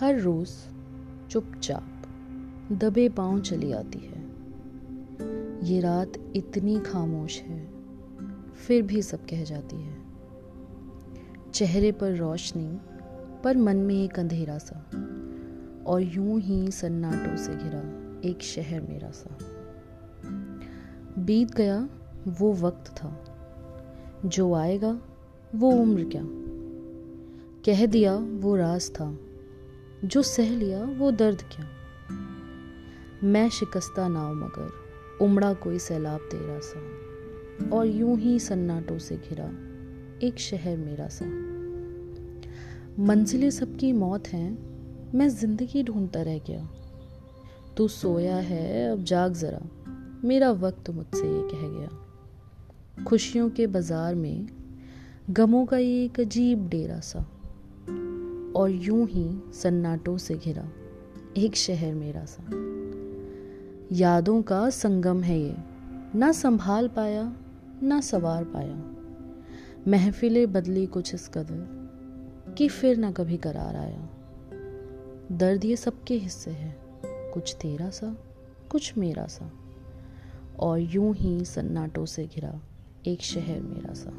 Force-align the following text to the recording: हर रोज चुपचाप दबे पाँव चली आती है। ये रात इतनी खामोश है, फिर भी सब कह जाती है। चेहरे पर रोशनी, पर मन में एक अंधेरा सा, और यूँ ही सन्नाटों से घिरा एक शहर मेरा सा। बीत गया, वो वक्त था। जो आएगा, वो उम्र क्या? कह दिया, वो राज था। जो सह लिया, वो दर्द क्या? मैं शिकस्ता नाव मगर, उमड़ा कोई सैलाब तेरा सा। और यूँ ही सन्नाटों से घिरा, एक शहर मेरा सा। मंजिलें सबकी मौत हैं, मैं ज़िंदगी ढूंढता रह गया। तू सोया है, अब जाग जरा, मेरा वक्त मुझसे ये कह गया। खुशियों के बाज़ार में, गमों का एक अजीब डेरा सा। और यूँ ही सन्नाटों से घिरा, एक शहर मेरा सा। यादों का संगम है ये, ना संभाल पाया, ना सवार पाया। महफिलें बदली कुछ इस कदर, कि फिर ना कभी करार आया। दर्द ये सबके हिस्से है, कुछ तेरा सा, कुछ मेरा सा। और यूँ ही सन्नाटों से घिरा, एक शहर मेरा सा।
हर 0.00 0.20
रोज 0.20 0.48
चुपचाप 1.30 2.02
दबे 2.72 3.08
पाँव 3.08 3.40
चली 3.40 3.72
आती 3.72 3.98
है। 3.98 4.22
ये 5.66 5.80
रात 5.80 6.12
इतनी 6.36 6.80
खामोश 6.80 7.40
है, 7.40 7.68
फिर 8.54 8.82
भी 8.82 9.02
सब 9.02 9.18
कह 9.18 9.44
जाती 9.44 9.76
है। 9.76 9.96
चेहरे 11.54 11.92
पर 11.92 12.16
रोशनी, 12.16 12.80
पर 13.44 13.56
मन 13.56 13.76
में 13.76 14.04
एक 14.04 14.18
अंधेरा 14.18 14.58
सा, 14.58 14.76
और 15.86 16.00
यूँ 16.00 16.40
ही 16.40 16.70
सन्नाटों 16.70 17.36
से 17.36 17.52
घिरा 17.52 18.06
एक 18.30 18.42
शहर 18.42 18.80
मेरा 18.80 19.10
सा। 19.10 19.38
बीत 21.18 21.54
गया, 21.54 21.88
वो 22.28 22.52
वक्त 22.52 22.88
था। 22.88 23.24
जो 24.24 24.54
आएगा, 24.54 25.00
वो 25.54 25.70
उम्र 25.70 26.04
क्या? 26.04 26.22
कह 27.64 27.86
दिया, 27.86 28.16
वो 28.16 28.56
राज 28.56 28.90
था। 28.90 29.18
जो 30.04 30.22
सह 30.22 30.50
लिया, 30.50 30.84
वो 30.84 31.10
दर्द 31.10 31.42
क्या? 31.42 31.66
मैं 33.24 33.48
शिकस्ता 33.48 34.08
नाव 34.08 34.34
मगर, 34.34 34.70
उमड़ा 35.20 35.54
कोई 35.54 35.78
सैलाब 35.78 36.20
तेरा 36.20 36.60
सा। 36.62 36.80
और 37.76 37.86
यूँ 37.86 38.18
ही 38.18 38.40
सन्नाटों 38.40 38.98
से 38.98 39.16
घिरा, 39.16 39.44
एक 40.26 40.34
शहर 40.38 40.76
मेरा 40.76 41.08
सा। 41.08 41.24
मंजिलें 43.02 43.50
सबकी 43.50 43.92
मौत 43.92 44.28
हैं, 44.28 44.58
मैं 45.14 45.28
ज़िंदगी 45.28 45.82
ढूंढता 45.82 46.22
रह 46.22 46.38
गया। 46.38 46.68
तू 47.76 47.88
सोया 47.88 48.36
है, 48.36 48.92
अब 48.92 49.04
जाग 49.04 49.32
जरा, 49.32 49.60
मेरा 50.24 50.50
वक्त 50.50 50.90
मुझसे 50.90 51.28
ये 51.28 51.48
कह 51.52 51.78
गया। 51.78 51.88
खुशियों 53.04 53.50
के 53.50 53.66
बाज़ार 53.66 54.14
में, 54.14 54.48
गमों 55.30 55.66
का 55.66 55.78
एक 55.78 56.20
अजीब 56.20 56.68
डेरा 56.68 57.00
सा। 57.00 57.30
और 58.56 58.70
यूँ 58.70 59.06
ही 59.08 59.52
सन्नाटों 59.52 60.18
से 60.18 60.34
घिरा, 60.34 60.68
एक 61.36 61.56
शहर 61.56 61.94
मेरा 61.94 62.24
सा। 62.24 62.42
यादों 63.92 64.42
का 64.42 64.70
संगम 64.70 65.22
है 65.22 65.40
ये, 65.40 65.56
ना 66.14 66.32
संभाल 66.32 66.88
पाया, 66.88 67.36
ना 67.82 68.00
सवार 68.00 68.44
पाया। 68.44 68.92
महफिलें 69.88 70.52
बदली 70.52 70.86
कुछ 70.86 71.14
इस 71.14 71.28
कदर, 71.28 71.76
कि 72.58 72.68
फिर 72.68 72.96
ना 72.96 73.12
कभी 73.12 73.36
करार 73.36 73.76
आया। 73.76 74.08
दर्द 75.32 75.64
ये 75.64 75.76
सबके 75.76 76.14
हिस्से 76.14 76.50
है, 76.50 76.76
कुछ 77.04 77.54
तेरा 77.54 77.90
सा, 77.90 78.16
कुछ 78.70 78.98
मेरा 78.98 79.26
सा। 79.26 79.50
और 80.58 80.78
यूँ 80.78 81.14
ही 81.14 81.44
सन्नाटों 81.44 82.06
से 82.06 82.26
घिरा, 82.26 82.60
एक 83.06 83.22
शहर 83.22 83.60
मेरा 83.60 83.94
सा। 83.94 84.10